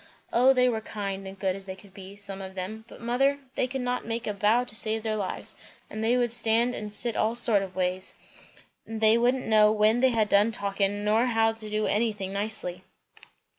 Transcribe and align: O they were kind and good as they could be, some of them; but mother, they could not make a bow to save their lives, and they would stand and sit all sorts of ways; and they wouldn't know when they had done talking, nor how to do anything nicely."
O 0.33 0.51
they 0.51 0.67
were 0.67 0.81
kind 0.81 1.27
and 1.27 1.37
good 1.37 1.55
as 1.55 1.67
they 1.67 1.75
could 1.75 1.93
be, 1.93 2.15
some 2.15 2.41
of 2.41 2.55
them; 2.55 2.85
but 2.87 2.99
mother, 3.01 3.37
they 3.53 3.67
could 3.67 3.81
not 3.81 4.03
make 4.03 4.25
a 4.25 4.33
bow 4.33 4.63
to 4.63 4.75
save 4.75 5.03
their 5.03 5.15
lives, 5.15 5.55
and 5.91 6.03
they 6.03 6.17
would 6.17 6.31
stand 6.33 6.73
and 6.73 6.91
sit 6.91 7.15
all 7.15 7.35
sorts 7.35 7.65
of 7.65 7.75
ways; 7.75 8.15
and 8.87 8.99
they 8.99 9.15
wouldn't 9.15 9.45
know 9.45 9.71
when 9.71 9.99
they 9.99 10.09
had 10.09 10.27
done 10.27 10.51
talking, 10.51 11.03
nor 11.05 11.27
how 11.27 11.51
to 11.53 11.69
do 11.69 11.85
anything 11.85 12.33
nicely." 12.33 12.83